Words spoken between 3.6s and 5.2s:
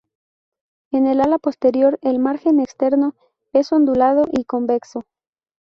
ondulado y convexo.